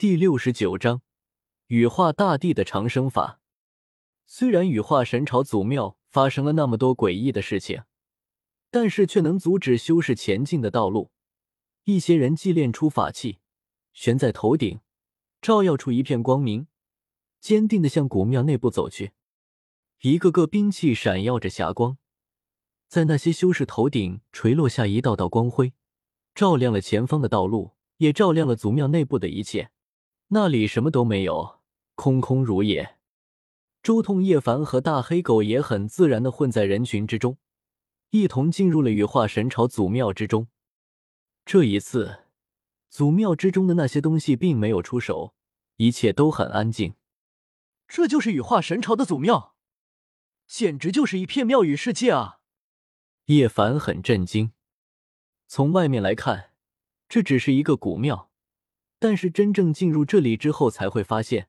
[0.00, 1.02] 第六十九章
[1.66, 3.38] 羽化大帝的长生法。
[4.24, 7.82] 虽然羽化神朝祖庙发生了那么多诡异的事情，
[8.70, 11.10] 但是却能阻止修士前进的道路。
[11.84, 13.40] 一些人祭炼出法器，
[13.92, 14.80] 悬在头顶，
[15.42, 16.66] 照耀出一片光明，
[17.38, 19.12] 坚定的向古庙内部走去。
[20.00, 21.98] 一个个兵器闪耀着霞光，
[22.88, 25.74] 在那些修士头顶垂落下一道道光辉，
[26.34, 29.70] 照亮了前方的道路，也照亮了祖庙内部的一切。
[30.32, 31.58] 那里什么都没有，
[31.96, 32.98] 空空如也。
[33.82, 37.38] 周通、叶凡和大黑狗也很自然的混在人群之中，
[38.10, 40.46] 一同进入了羽化神朝祖庙之中。
[41.44, 42.26] 这一次，
[42.88, 45.34] 祖庙之中的那些东西并没有出手，
[45.78, 46.94] 一切都很安静。
[47.88, 49.56] 这就是羽化神朝的祖庙。
[50.46, 52.38] 简直就是一片庙宇世界啊！
[53.26, 54.52] 叶凡很震惊。
[55.48, 56.52] 从外面来看，
[57.08, 58.29] 这只是一个古庙，
[59.00, 61.48] 但是真正进入这里之后，才会发现，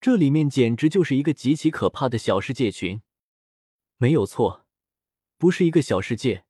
[0.00, 3.00] 这里面简直就是一个极其可怕的小世界群。
[3.96, 4.66] 没有错，
[5.38, 6.44] 不是一个小世界，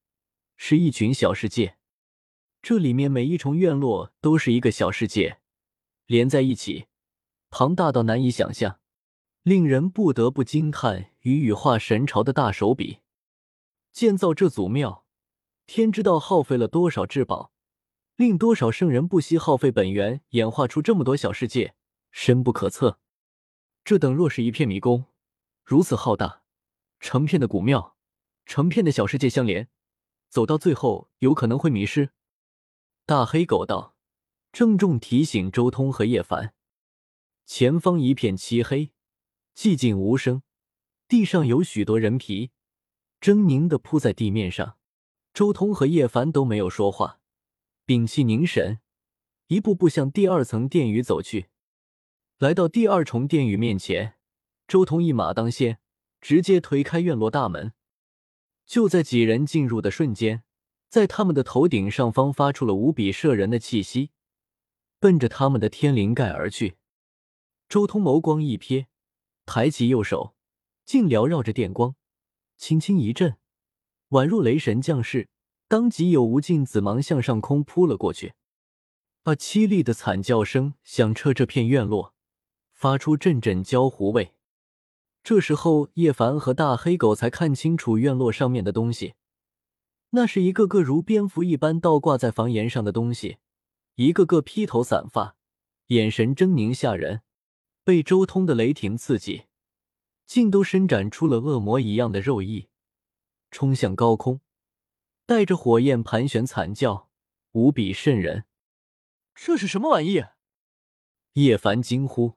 [0.56, 1.76] 是一群小世界。
[2.62, 5.38] 这里面每一重院落都是一个小世界，
[6.06, 6.86] 连在一起，
[7.50, 8.80] 庞大到难以想象。
[9.42, 13.00] 令人不得不惊叹，与羽化神朝的大手笔，
[13.92, 15.04] 建造这祖庙，
[15.66, 17.51] 天知道耗费了多少至宝，
[18.16, 21.74] 令多少圣人不惜耗费本源演化出这么多小世界，
[22.10, 22.98] 深不可测。
[23.84, 25.06] 这等若是一片迷宫，
[25.64, 26.42] 如此浩大，
[27.00, 27.96] 成片的古庙，
[28.46, 29.68] 成片的小世界相连，
[30.28, 32.10] 走到最后有可能会迷失。
[33.06, 33.96] 大黑狗道，
[34.52, 36.54] 郑重提醒周通和叶凡，
[37.46, 38.92] 前方一片漆黑。
[39.54, 40.42] 寂静无声，
[41.08, 42.52] 地上有许多人皮，
[43.20, 44.78] 狰狞的铺在地面上。
[45.34, 47.20] 周通和叶凡都没有说话，
[47.84, 48.80] 屏气凝神，
[49.48, 51.48] 一步步向第二层殿宇走去。
[52.38, 54.14] 来到第二重殿宇面前，
[54.66, 55.78] 周通一马当先，
[56.20, 57.72] 直接推开院落大门。
[58.66, 60.44] 就在几人进入的瞬间，
[60.88, 64.10] 在他们的头顶上方发出了无比摄人的气息，
[64.98, 66.76] 奔着他们的天灵盖而去。
[67.68, 68.86] 周通眸光一瞥。
[69.44, 70.36] 抬起右手，
[70.84, 71.96] 竟缭绕着电光，
[72.56, 73.36] 轻轻一震，
[74.10, 75.28] 宛若雷神降世，
[75.72, 78.34] 当即有无尽紫芒向上空扑了过去。
[79.22, 79.32] 啊！
[79.32, 82.12] 凄厉的惨叫声响彻这片院落，
[82.74, 84.34] 发出阵阵焦糊味。
[85.24, 89.14] 这时候，叶凡和大黑狗才看清楚院落上面的东西，
[90.10, 93.38] 那是一个个如蝙蝠一般倒挂在房檐上的东西，
[93.94, 95.36] 一个个披头散发，
[95.86, 97.22] 眼神狰狞吓人。
[97.82, 99.44] 被周通的雷霆刺激，
[100.26, 102.68] 竟都伸展出了恶魔一样的肉翼，
[103.50, 104.42] 冲向高空，
[105.32, 107.08] 带着火焰盘旋，惨叫，
[107.52, 108.44] 无比瘆人。
[109.34, 110.22] 这是什么玩意？
[111.32, 112.36] 叶凡惊呼：“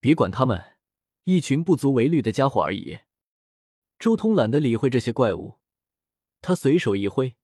[0.00, 0.76] 别管他们，
[1.24, 2.98] 一群不足为虑的家伙而已。”
[3.98, 5.60] 周通懒得理会这些怪物，
[6.42, 7.36] 他随手一挥，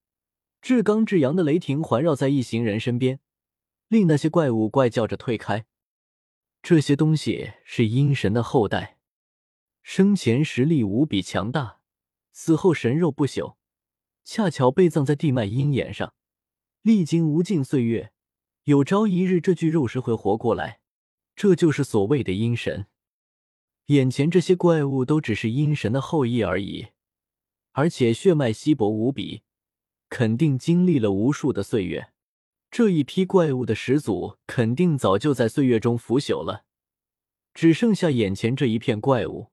[0.60, 3.20] 至刚至阳的雷霆环绕在一行人身边，
[3.88, 5.64] 令那些怪物怪叫着退开。
[6.60, 8.98] 这些东西是阴神的后代，
[9.82, 11.80] 生前实力无比强大，
[12.30, 13.56] 死后神肉不朽，
[14.24, 16.14] 恰巧被葬在地脉阴眼上，
[16.82, 18.12] 历经无尽岁月，
[18.64, 20.80] 有朝一日这具肉食会活过来，
[21.34, 22.86] 这就是所谓的阴神。
[23.86, 26.88] 眼前这些怪物都只是阴神的后裔而已，
[27.72, 29.42] 而且血脉稀薄无比，
[30.08, 32.12] 肯定经历了无数的岁月。
[32.70, 36.64] 这一批怪物的始祖肯定早就在岁月中腐朽了，
[37.52, 39.48] 只剩下眼前这一片怪物。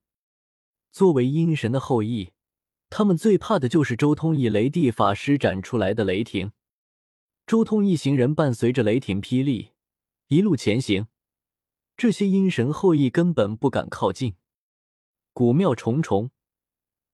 [0.92, 2.30] 作为阴神的后裔，
[2.90, 6.52] 他们最怕的就是周通以雷帝法施展出来的雷霆。
[7.46, 9.72] 周通一行人伴随着雷霆霹雳，
[10.28, 11.08] 一路前行。
[11.96, 14.36] 这些阴神后裔根本不敢靠近。
[15.34, 16.32] 古庙重重，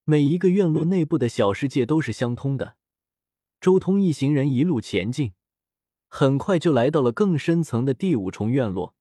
[0.03, 2.75] 每一个院落内部的小世界都是相通的。
[3.61, 5.33] 周通一行人一路前进。
[6.15, 8.93] 很快就来到了更深层的第五重院落。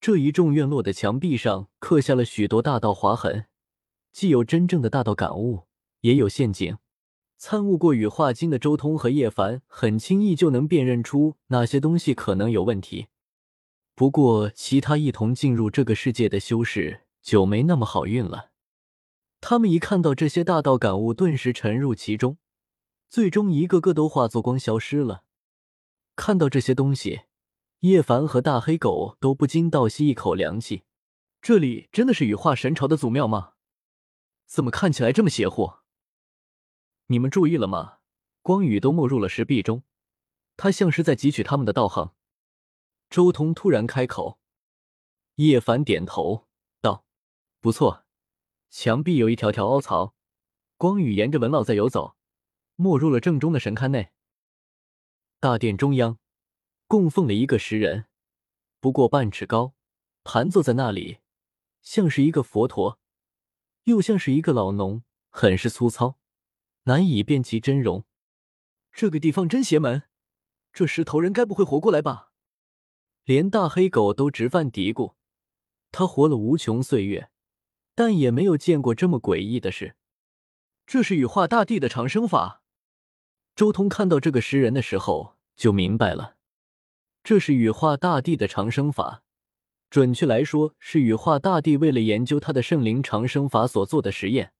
[0.00, 3.44] 这一众院落的墙壁上刻下了许多大道划痕，
[4.10, 5.64] 既有真正的大道感悟，
[6.04, 6.76] 也有陷阱。
[7.38, 13.08] 参悟过羽化经的周通和叶凡很轻易就能辨认出哪些东西可能有问题。
[13.94, 18.50] 不过，其他一同进入这个世界的修士就没那么好运了。
[19.40, 22.38] 他们一看到这些大道感悟，顿时沉入其中，
[23.08, 25.24] 最终一个个都化作光消失了。
[26.16, 27.22] 看到这些东西，
[27.80, 30.84] 叶凡和大黑狗都不禁倒吸一口凉气。
[31.40, 33.52] 这里真的是羽化神朝的祖庙吗？
[34.46, 35.72] 怎么看起来这么邪乎？
[37.06, 37.98] 你们注意了吗？
[38.40, 39.82] 光宇都没入了石壁中，
[40.56, 42.14] 他像是在汲取他们的道行。
[43.10, 44.38] 周通突然开口，
[45.36, 46.46] 叶凡点头
[46.80, 47.04] 道
[47.60, 48.04] ：“不错，
[48.70, 50.14] 墙壁有一条条凹槽，
[50.76, 52.16] 光宇沿着纹络在游走，
[52.76, 54.10] 没入了正中的神龛内。
[55.40, 56.18] 大殿中央
[56.86, 58.06] 供奉了一个石人，
[58.80, 59.74] 不过半尺高，
[60.22, 61.18] 盘坐在那里，
[61.82, 62.98] 像是一个佛陀，
[63.84, 66.18] 又像是一个老农，很是粗糙，
[66.84, 68.04] 难以辨其真容。
[68.92, 70.04] 这个地方真邪门，
[70.72, 72.30] 这石头人该不会活过来吧？”
[73.24, 75.14] 连大黑狗都直犯嘀咕，
[75.90, 77.30] 他活了无穷岁月，
[77.94, 79.96] 但也没有见过这么诡异的事。
[80.86, 82.62] 这是羽化大帝的长生法。
[83.56, 86.36] 周通看到这个石人的时候就明白了，
[87.22, 89.22] 这是羽化大帝的长生法。
[89.88, 94.52] 准确来说，是羽化大帝为了研究他的圣灵长生法所做的实验。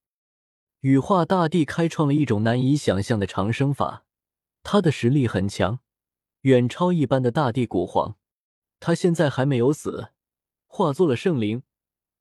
[0.84, 4.04] 羽化大帝开创了一种难以想象的长生法，
[4.62, 5.78] 他的实力很强，
[6.42, 8.16] 远超一般的大帝古皇。
[8.80, 10.08] 他现在还没有死，
[10.66, 11.62] 化作了圣灵，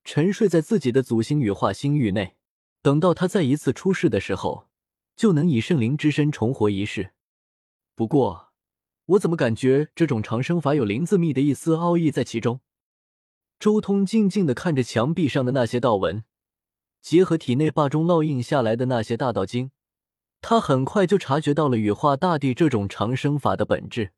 [0.05, 2.37] 沉睡在自己的祖星羽化星域内。
[2.81, 4.69] 等到他再一次出世的时候，
[5.17, 7.11] 就能以圣灵之身重活一世。
[7.95, 8.53] 不过，
[9.07, 12.61] 我怎么感觉这种长生法有灵字秘的一丝奥义在其中？
[13.59, 16.23] 周通静静的看着墙壁上的那些道纹，
[17.03, 19.71] 结合体内霸中烙印下来的那些大道经，
[20.39, 24.13] 他很快就察觉到了羽化大帝这种长生法的本质。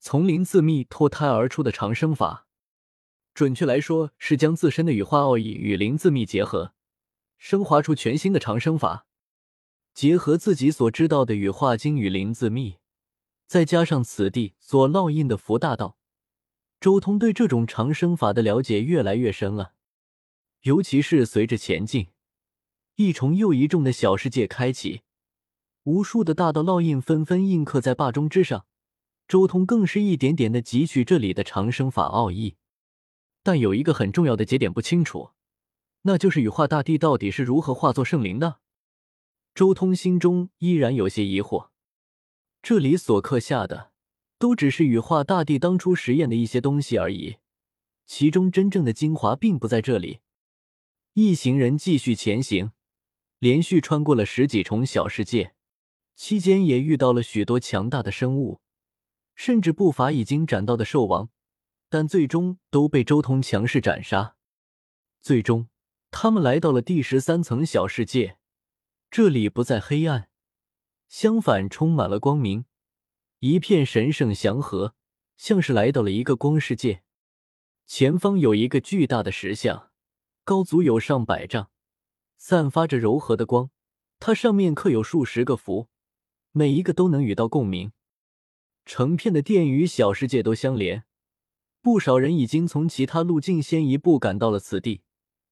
[0.00, 2.48] 从灵自密脱胎而出的长生法，
[3.32, 6.74] 准确来说是将自身的羽化奥义与灵自密结合，
[7.38, 9.06] 升华出全新的长生法。
[9.94, 12.78] 结合自己所知道的羽化经与灵自密，
[13.46, 15.96] 再加上此地所烙印的福大道，
[16.80, 19.74] 周通对这种长生法的了解越来越深了。
[20.62, 22.08] 尤其是随着前进，
[22.94, 25.02] 一重又一重的小世界开启，
[25.82, 28.66] 无数的大道烙印纷纷印刻在霸中之上。
[29.26, 32.56] 周通更是一点点的汲取这里的长生法奥义，
[33.42, 35.30] 但有一个很重要的节点不清楚，
[36.02, 38.58] 那就是羽化大帝到底是如何化作圣灵的。
[39.54, 41.70] 周通心中依然有些疑惑。
[42.62, 43.90] 这里所刻下的，
[44.38, 47.38] 都只是羽化大帝当初实验的一些东西而已，
[48.06, 50.20] 其中真正的精华并不在这里。
[51.14, 52.72] 一行人继续前行，
[53.38, 55.54] 连续穿过了十几重小世界，
[56.14, 58.62] 期间也遇到了许多强大的生物。
[59.34, 61.28] 甚至不乏已经斩到的兽王，
[61.90, 64.36] 但最终都被周通强势斩杀。
[65.20, 65.68] 最终，
[66.10, 68.38] 他们来到了第十三层小世界，
[69.10, 70.30] 这里不再黑暗，
[71.08, 72.64] 相反充满了光明，
[73.40, 74.94] 一片神圣祥和，
[75.36, 77.02] 像是来到了一个光世界。
[77.86, 79.91] 前方有一个巨大的石像，
[80.44, 81.70] 高足有上百丈，
[82.36, 83.70] 散发着柔和的光，
[84.18, 85.88] 它上面刻有数十个符，
[86.50, 87.92] 每一个都能与道共鸣。
[88.84, 91.04] 成片的殿宇小世界都相连，
[91.80, 95.02] 不少人已经从其他路径先一步赶到了此地，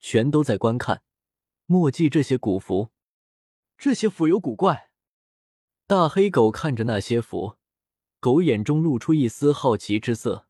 [0.00, 1.02] 全都在观看，
[1.66, 2.90] 墨迹这些古符。
[3.78, 4.90] 这些符有古怪。
[5.86, 7.56] 大黑狗看着那些符，
[8.18, 10.48] 狗眼中露出一丝好奇之色。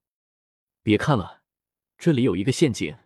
[0.82, 1.42] 别看了，
[1.98, 2.96] 这里有一个陷阱。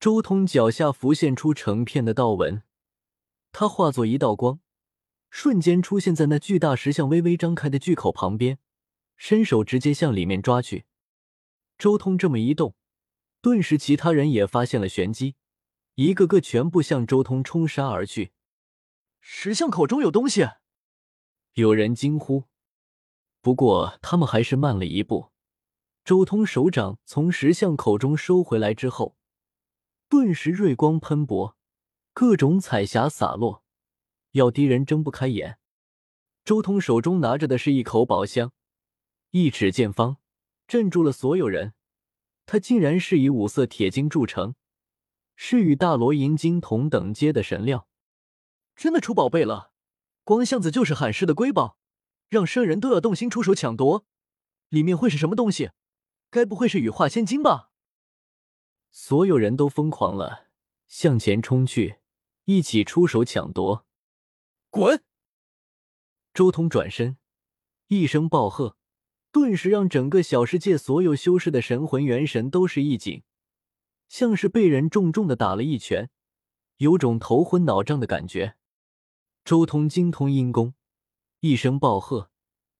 [0.00, 2.62] 周通脚下浮现出成片的道纹，
[3.50, 4.60] 他化作一道光，
[5.28, 8.60] 瞬间出现在那巨大石像微微张开的巨口旁边。
[9.16, 10.84] 伸手直接向里面抓去，
[11.76, 12.76] 周通这么一动，
[13.42, 15.34] 顿时其他人也发现了玄机，
[15.96, 18.30] 一个个全部向周通冲杀而去。
[19.20, 20.48] 石像口中有东西，
[21.54, 22.44] 有人惊呼。
[23.40, 25.32] 不过他们还是慢了一步。
[26.04, 29.16] 周通手掌从石像口中收回来之后，
[30.08, 31.54] 顿时锐光喷薄，
[32.14, 33.62] 各种彩霞洒落，
[34.32, 35.58] 要敌人睁不开眼。
[36.46, 38.52] 周通手中拿着的是一口宝箱。
[39.32, 40.16] 一尺见方，
[40.66, 41.74] 镇住了所有人。
[42.46, 44.54] 它竟然是以五色铁精铸成，
[45.36, 47.86] 是与大罗银金同等阶的神料。
[48.74, 49.72] 真的出宝贝了！
[50.24, 51.76] 光箱子就是罕世的瑰宝，
[52.30, 54.06] 让圣人都要动心出手抢夺。
[54.70, 55.72] 里面会是什么东西？
[56.30, 57.67] 该不会是羽化仙晶吧？
[58.90, 60.48] 所有人都疯狂了，
[60.86, 61.98] 向前冲去，
[62.44, 63.86] 一起出手抢夺。
[64.70, 65.02] 滚！
[66.34, 67.16] 周通转身，
[67.88, 68.76] 一声暴喝。
[69.30, 73.22] 顿时让整个小世界所有修士的神魂元神都是一紧，
[74.08, 76.10] 像是被人重重的打了一拳，
[76.78, 78.56] 有种头昏脑胀的感觉。
[79.44, 80.74] 周通精通阴功，
[81.40, 82.30] 一声暴喝，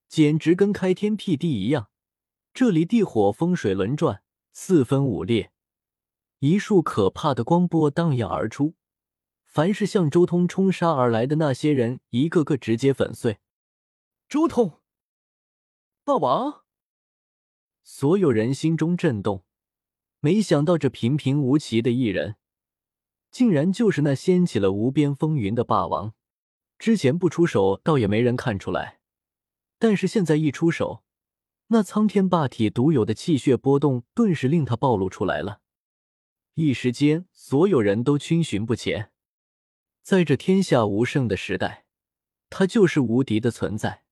[0.08, 1.90] 简直跟开天辟地一样。
[2.54, 4.22] 这里地火风水轮转，
[4.52, 5.52] 四分五裂，
[6.40, 8.74] 一束可怕的光波荡漾而出，
[9.44, 13.38] 凡是向周通冲杀而来的那些人，一个个直接粉碎。
[14.28, 14.80] 周通。
[16.04, 16.62] 霸王，
[17.82, 19.44] 所有人心中震动。
[20.20, 22.36] 没想到这平平无奇的一人，
[23.32, 26.14] 竟然就是那掀起了无边风云的霸王。
[26.78, 29.00] 之前不出手，倒也没人看出来，
[29.78, 31.02] 但是现在一出手，
[31.66, 35.60] 那苍天霸体独有的气血波动，顿时令他暴露出来了。
[36.60, 39.12] 一时间，所有人都逡巡不前。
[40.02, 41.84] 在这天下无圣的时代，
[42.50, 44.02] 他就是无敌的存在。